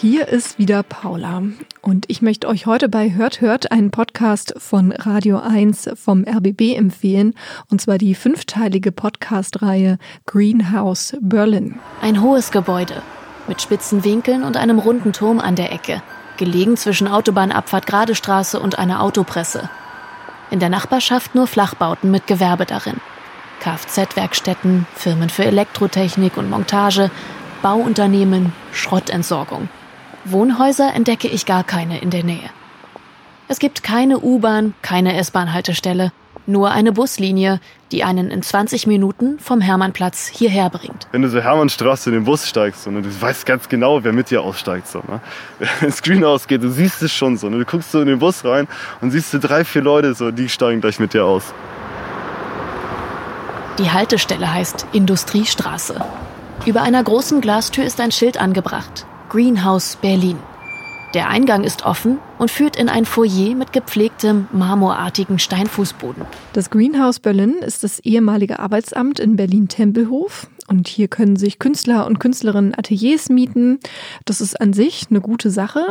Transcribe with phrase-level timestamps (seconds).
[0.00, 1.42] hier ist wieder Paula
[1.82, 6.74] und ich möchte euch heute bei Hört Hört einen Podcast von Radio 1 vom RBB
[6.74, 7.34] empfehlen
[7.70, 11.78] und zwar die fünfteilige Podcast-Reihe Greenhouse Berlin.
[12.00, 13.02] Ein hohes Gebäude
[13.46, 16.02] mit spitzen Winkeln und einem runden Turm an der Ecke,
[16.38, 19.68] gelegen zwischen Autobahnabfahrt Gradestraße und einer Autopresse.
[20.50, 22.96] In der Nachbarschaft nur Flachbauten mit Gewerbe darin.
[23.60, 27.10] Kfz-Werkstätten, Firmen für Elektrotechnik und Montage,
[27.60, 29.68] Bauunternehmen, Schrottentsorgung.
[30.24, 32.50] Wohnhäuser entdecke ich gar keine in der Nähe.
[33.48, 36.12] Es gibt keine U-Bahn, keine S-Bahn-Haltestelle,
[36.46, 41.08] nur eine Buslinie, die einen in 20 Minuten vom Hermannplatz hierher bringt.
[41.12, 44.12] Wenn du so Hermannstraße in den Bus steigst und ne, du weißt ganz genau, wer
[44.12, 44.86] mit dir aussteigt.
[44.86, 45.20] So, ne?
[45.58, 47.48] Wenn das Screen ausgeht, du siehst es schon so.
[47.48, 47.58] Ne?
[47.58, 48.68] Du guckst so in den Bus rein
[49.00, 51.54] und siehst du drei, vier Leute, so, die steigen gleich mit dir aus.
[53.78, 56.00] Die Haltestelle heißt Industriestraße.
[56.66, 59.06] Über einer großen Glastür ist ein Schild angebracht.
[59.30, 60.38] Greenhouse Berlin.
[61.14, 66.24] Der Eingang ist offen und führt in ein Foyer mit gepflegtem, marmorartigen Steinfußboden.
[66.52, 70.48] Das Greenhouse Berlin ist das ehemalige Arbeitsamt in Berlin-Tempelhof.
[70.70, 73.80] Und hier können sich Künstler und Künstlerinnen Ateliers mieten.
[74.24, 75.84] Das ist an sich eine gute Sache.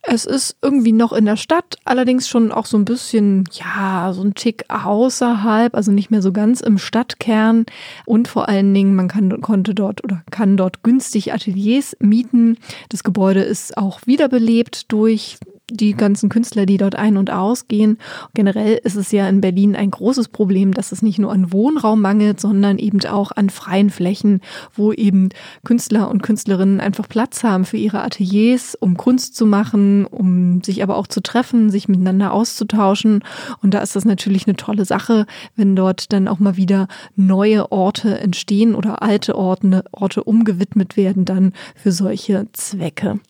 [0.00, 4.22] Es ist irgendwie noch in der Stadt, allerdings schon auch so ein bisschen, ja, so
[4.22, 7.66] ein Tick außerhalb, also nicht mehr so ganz im Stadtkern.
[8.06, 12.58] Und vor allen Dingen, man kann, konnte dort oder kann dort günstig Ateliers mieten.
[12.90, 15.38] Das Gebäude ist auch wiederbelebt durch
[15.72, 17.98] die ganzen Künstler, die dort ein- und ausgehen.
[18.34, 22.00] Generell ist es ja in Berlin ein großes Problem, dass es nicht nur an Wohnraum
[22.00, 24.40] mangelt, sondern eben auch an freien Flächen,
[24.74, 25.30] wo eben
[25.64, 30.82] Künstler und Künstlerinnen einfach Platz haben für ihre Ateliers, um Kunst zu machen, um sich
[30.82, 33.24] aber auch zu treffen, sich miteinander auszutauschen.
[33.62, 37.72] Und da ist das natürlich eine tolle Sache, wenn dort dann auch mal wieder neue
[37.72, 43.20] Orte entstehen oder alte Orte, Orte umgewidmet werden dann für solche Zwecke.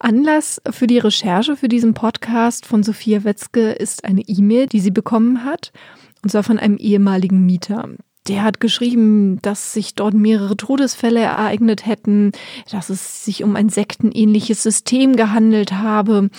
[0.00, 4.90] Anlass für die Recherche für diesen Podcast von Sophia Wetzke ist eine E-Mail, die sie
[4.90, 5.72] bekommen hat,
[6.22, 7.86] und zwar von einem ehemaligen Mieter.
[8.30, 12.30] Der hat geschrieben, dass sich dort mehrere Todesfälle ereignet hätten,
[12.70, 16.30] dass es sich um ein sektenähnliches System gehandelt habe,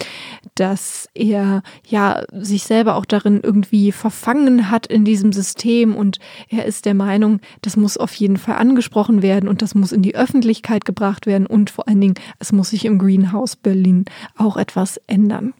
[0.56, 6.63] dass er ja sich selber auch darin irgendwie verfangen hat in diesem System und er
[6.66, 10.16] ist der Meinung, das muss auf jeden Fall angesprochen werden und das muss in die
[10.16, 14.06] Öffentlichkeit gebracht werden und vor allen Dingen, es muss sich im Greenhouse Berlin
[14.38, 15.53] auch etwas ändern.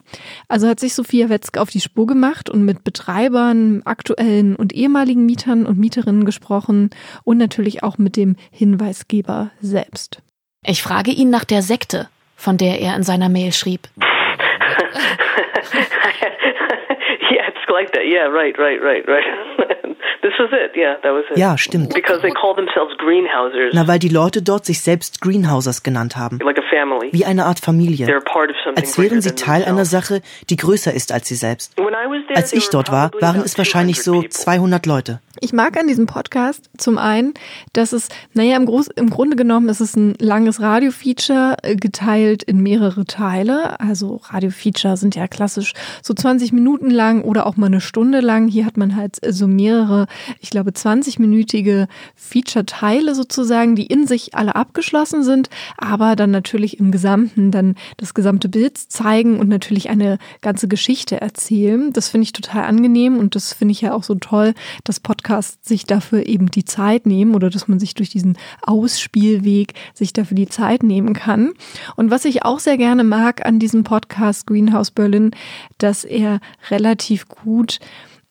[0.48, 5.26] Also hat sich Sophia Wetzke auf die Spur gemacht und mit Betreibern, aktuellen und ehemaligen
[5.26, 6.90] Mietern und Mieterinnen gesprochen
[7.24, 10.22] und natürlich auch mit dem Hinweisgeber selbst.
[10.64, 13.88] Ich frage ihn nach der Sekte, von der er in seiner Mail schrieb.
[17.30, 18.06] yeah, it's like that.
[18.06, 19.24] Yeah, right, right, right, right.
[20.22, 20.76] This was it.
[20.76, 21.36] Yeah, that was it.
[21.36, 21.94] Ja, stimmt.
[21.94, 23.74] Because they call themselves greenhousers.
[23.74, 26.38] Na, weil die Leute dort sich selbst Greenhousers genannt haben.
[26.38, 27.08] Like a family.
[27.12, 28.06] Wie eine Art Familie.
[28.06, 29.84] They're part of something Als wären sie Teil einer.
[29.84, 31.76] Sache, die größer ist als sie selbst.
[31.76, 34.30] When I was there, Als there ich dort war, waren es wahrscheinlich so 200 people.
[34.30, 35.20] 200 Leute.
[35.40, 37.34] Ich mag an diesem Podcast zum einen,
[37.72, 42.44] dass es, naja, im, Groß, im Grunde genommen ist es ein langes Radio-Feature, äh, geteilt
[42.44, 43.80] in mehrere Teile.
[43.80, 44.20] Also
[44.62, 48.48] Radio-Feature sind ja klassisch so 20 Minuten lang oder auch mal eine Stunde lang.
[48.48, 50.06] Hier hat man halt so mehrere,
[50.40, 56.90] ich glaube, 20-minütige Feature-Teile sozusagen, die in sich alle abgeschlossen sind, aber dann natürlich im
[56.90, 61.92] Gesamten dann das gesamte Bild zeigen und natürlich eine ganze Geschichte erzählen.
[61.92, 65.68] Das finde ich total angenehm und das finde ich ja auch so toll, dass Podcasts
[65.68, 70.34] sich dafür eben die Zeit nehmen oder dass man sich durch diesen Ausspielweg sich dafür
[70.34, 71.52] die Zeit nehmen kann.
[71.96, 75.30] Und was ich auch sehr gerne mag an diesem Podcast Greenhouse Berlin,
[75.78, 76.40] dass er
[76.70, 77.80] relativ gut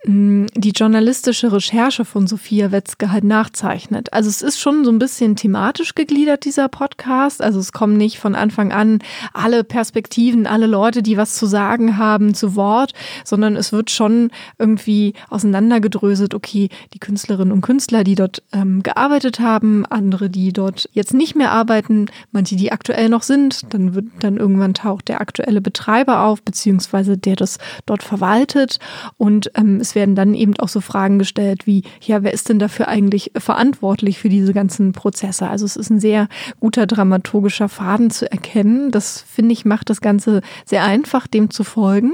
[0.03, 4.11] die journalistische Recherche von Sophia Wetzke halt nachzeichnet.
[4.11, 7.39] Also es ist schon so ein bisschen thematisch gegliedert, dieser Podcast.
[7.39, 8.97] Also es kommen nicht von Anfang an
[9.31, 12.93] alle Perspektiven, alle Leute, die was zu sagen haben, zu Wort,
[13.23, 19.39] sondern es wird schon irgendwie auseinandergedröselt, okay, die Künstlerinnen und Künstler, die dort ähm, gearbeitet
[19.39, 24.05] haben, andere, die dort jetzt nicht mehr arbeiten, manche, die aktuell noch sind, dann wird
[24.19, 28.79] dann irgendwann taucht der aktuelle Betreiber auf, beziehungsweise der das dort verwaltet
[29.17, 32.59] und ähm, es werden dann eben auch so Fragen gestellt wie, ja, wer ist denn
[32.59, 35.47] dafür eigentlich verantwortlich für diese ganzen Prozesse?
[35.47, 36.27] Also es ist ein sehr
[36.59, 38.91] guter dramaturgischer Faden zu erkennen.
[38.91, 42.13] Das finde ich macht das Ganze sehr einfach, dem zu folgen.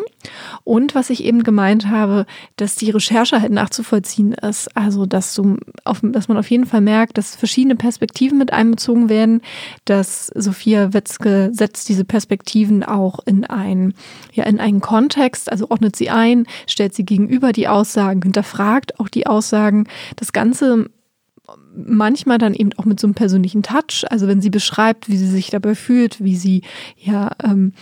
[0.64, 2.26] Und was ich eben gemeint habe,
[2.56, 4.76] dass die Recherche halt nachzuvollziehen ist.
[4.76, 9.10] Also, dass du auf, dass man auf jeden Fall merkt, dass verschiedene Perspektiven mit einbezogen
[9.10, 9.42] werden,
[9.86, 13.94] dass Sophia Wetzke setzt diese Perspektiven auch in ein,
[14.34, 19.10] ja, in einen Kontext, also ordnet sie ein, stellt sie gegenüber die Aussagen, hinterfragt auch
[19.10, 19.88] die Aussagen.
[20.16, 20.90] Das Ganze
[21.74, 24.06] manchmal dann eben auch mit so einem persönlichen Touch.
[24.10, 26.64] Also wenn sie beschreibt, wie sie sich dabei fühlt, wie sie
[26.98, 27.74] ja ähm,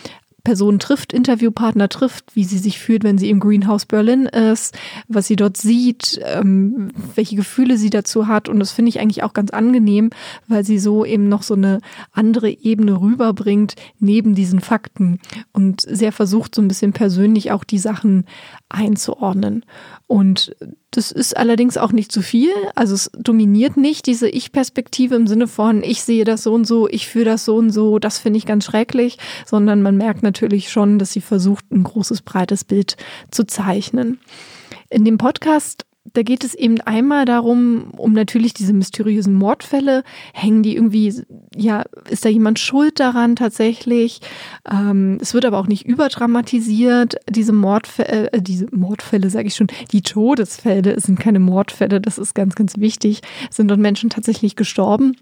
[0.45, 4.77] Person trifft, Interviewpartner trifft, wie sie sich fühlt, wenn sie im Greenhouse Berlin ist,
[5.09, 8.47] was sie dort sieht, ähm, welche Gefühle sie dazu hat.
[8.47, 10.11] Und das finde ich eigentlich auch ganz angenehm,
[10.47, 11.81] weil sie so eben noch so eine
[12.13, 15.19] andere Ebene rüberbringt neben diesen Fakten
[15.51, 18.25] und sehr versucht, so ein bisschen persönlich auch die Sachen
[18.69, 19.65] einzuordnen.
[20.07, 20.55] Und
[20.91, 22.53] das ist allerdings auch nicht zu viel.
[22.75, 26.87] Also es dominiert nicht diese Ich-Perspektive im Sinne von, ich sehe das so und so,
[26.87, 30.71] ich fühle das so und so, das finde ich ganz schrecklich, sondern man merkt natürlich
[30.71, 32.95] schon, dass sie versucht, ein großes, breites Bild
[33.31, 34.19] zu zeichnen.
[34.89, 40.03] In dem Podcast da geht es eben einmal darum, um natürlich diese mysteriösen Mordfälle.
[40.33, 41.13] Hängen die irgendwie,
[41.55, 44.21] ja, ist da jemand schuld daran tatsächlich?
[44.69, 47.15] Ähm, es wird aber auch nicht überdramatisiert.
[47.29, 52.17] Diese Mordfälle, äh, diese Mordfälle, sage ich schon, die Todesfälle es sind keine Mordfälle, das
[52.17, 53.21] ist ganz, ganz wichtig.
[53.49, 55.17] Sind dort Menschen tatsächlich gestorben?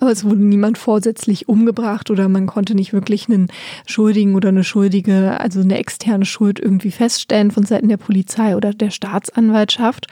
[0.00, 3.48] Aber es wurde niemand vorsätzlich umgebracht oder man konnte nicht wirklich einen
[3.86, 8.74] Schuldigen oder eine Schuldige, also eine externe Schuld irgendwie feststellen von Seiten der Polizei oder
[8.74, 10.08] der Staatsanwaltschaft.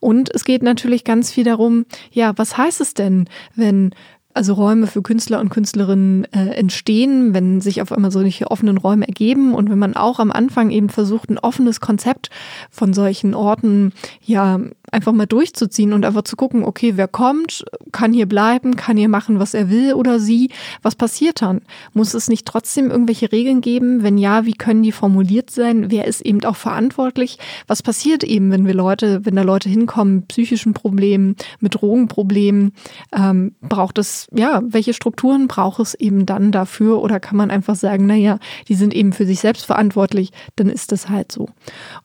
[0.00, 3.90] Und es geht natürlich ganz viel darum, ja, was heißt es denn, wenn
[4.32, 9.08] also Räume für Künstler und Künstlerinnen äh, entstehen, wenn sich auf einmal solche offenen Räume
[9.08, 12.30] ergeben und wenn man auch am Anfang eben versucht, ein offenes Konzept
[12.70, 18.12] von solchen Orten ja einfach mal durchzuziehen und einfach zu gucken, okay, wer kommt, kann
[18.12, 20.50] hier bleiben, kann hier machen, was er will oder sie.
[20.82, 21.62] Was passiert dann?
[21.92, 24.02] Muss es nicht trotzdem irgendwelche Regeln geben?
[24.02, 25.90] Wenn ja, wie können die formuliert sein?
[25.90, 27.38] Wer ist eben auch verantwortlich?
[27.66, 32.72] Was passiert eben, wenn wir Leute, wenn da Leute hinkommen mit psychischen Problemen, mit Drogenproblemen?
[33.12, 37.02] Ähm, braucht es, ja, welche Strukturen braucht es eben dann dafür?
[37.02, 38.38] Oder kann man einfach sagen, na ja,
[38.68, 41.48] die sind eben für sich selbst verantwortlich, dann ist das halt so.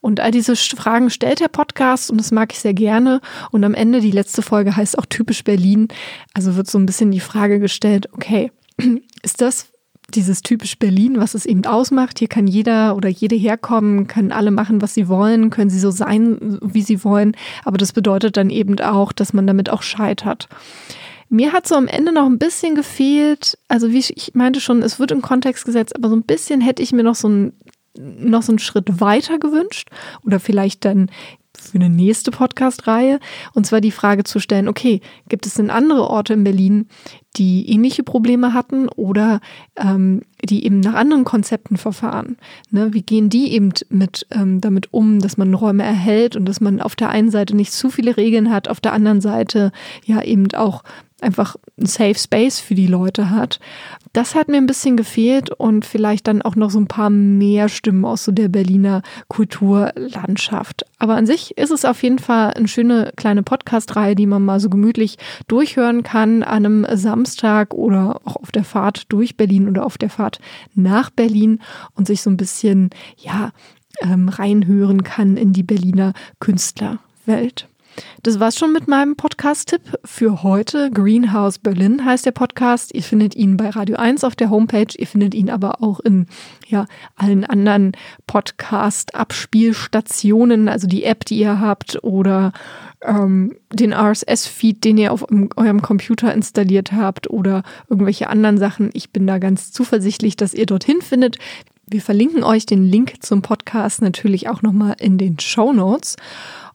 [0.02, 3.22] Und all diese Fragen stellt der Podcast und das mag ich sehr gerne.
[3.52, 5.88] Und am Ende, die letzte Folge heißt auch typisch Berlin.
[6.34, 8.52] Also wird so ein bisschen die Frage gestellt, okay,
[9.24, 9.68] ist das
[10.14, 12.20] dieses typisch Berlin, was es eben ausmacht.
[12.20, 15.92] Hier kann jeder oder jede herkommen, können alle machen, was sie wollen, können sie so
[15.92, 17.36] sein, wie sie wollen.
[17.64, 20.48] Aber das bedeutet dann eben auch, dass man damit auch scheitert.
[21.30, 25.00] Mir hat so am Ende noch ein bisschen gefehlt, also wie ich meinte schon, es
[25.00, 27.54] wird im Kontext gesetzt, aber so ein bisschen hätte ich mir noch so ein
[27.98, 29.90] noch so einen Schritt weiter gewünscht
[30.24, 31.10] oder vielleicht dann
[31.72, 33.20] für eine nächste Podcast-Reihe.
[33.54, 36.88] Und zwar die Frage zu stellen, okay, gibt es denn andere Orte in Berlin,
[37.38, 39.42] die ähnliche Probleme hatten oder
[39.76, 42.38] ähm, die eben nach anderen Konzepten verfahren?
[42.72, 46.62] Ne, wie gehen die eben mit ähm, damit um, dass man Räume erhält und dass
[46.62, 49.72] man auf der einen Seite nicht zu viele Regeln hat, auf der anderen Seite
[50.06, 50.84] ja eben auch
[51.26, 53.60] einfach ein Safe Space für die Leute hat.
[54.14, 57.68] Das hat mir ein bisschen gefehlt und vielleicht dann auch noch so ein paar mehr
[57.68, 60.86] Stimmen aus so der Berliner Kulturlandschaft.
[61.00, 64.60] Aber an sich ist es auf jeden Fall eine schöne kleine Podcast-Reihe, die man mal
[64.60, 65.18] so gemütlich
[65.48, 70.10] durchhören kann an einem Samstag oder auch auf der Fahrt durch Berlin oder auf der
[70.10, 70.40] Fahrt
[70.76, 71.60] nach Berlin
[71.96, 73.52] und sich so ein bisschen, ja,
[74.02, 77.68] ähm, reinhören kann in die Berliner Künstlerwelt.
[78.24, 80.90] Das war's schon mit meinem Podcast-Tipp für heute.
[80.92, 82.94] Greenhouse Berlin heißt der Podcast.
[82.94, 84.88] Ihr findet ihn bei Radio 1 auf der Homepage.
[84.98, 86.28] Ihr findet ihn aber auch in
[86.68, 86.86] ja,
[87.16, 87.92] allen anderen
[88.28, 92.54] Podcast-Abspielstationen, also die App, die ihr habt oder
[93.04, 95.26] ähm, den RSS-Feed, den ihr auf
[95.56, 98.90] eurem Computer installiert habt oder irgendwelche anderen Sachen.
[98.94, 101.38] Ich bin da ganz zuversichtlich, dass ihr dorthin findet.
[101.88, 106.16] Wir verlinken euch den Link zum Podcast natürlich auch nochmal in den Show Notes.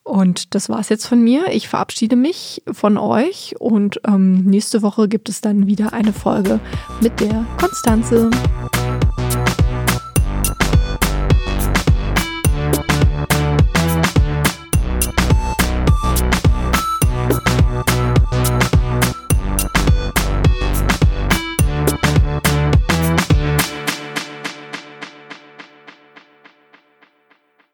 [0.05, 1.49] Und das war's jetzt von mir.
[1.53, 6.61] Ich verabschiede mich von euch und ähm, nächste Woche gibt es dann wieder eine Folge
[7.01, 8.31] mit der Konstanze.